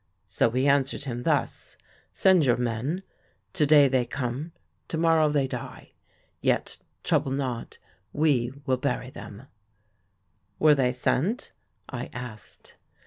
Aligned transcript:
So 0.25 0.49
we 0.49 0.65
answered 0.65 1.03
him 1.03 1.21
thus. 1.21 1.77
'Send 2.11 2.45
your 2.45 2.57
men. 2.57 3.03
To 3.53 3.67
day 3.67 3.87
they 3.87 4.03
come; 4.03 4.51
to 4.87 4.97
morrow 4.97 5.29
they 5.29 5.45
die 5.47 5.91
yet 6.41 6.79
trouble 7.03 7.31
not; 7.33 7.77
we 8.11 8.51
will 8.65 8.77
bury 8.77 9.11
them.' 9.11 9.43
"'Were 10.57 10.73
they 10.73 10.91
sent?' 10.91 11.51
I 11.87 12.09
asked. 12.13 12.77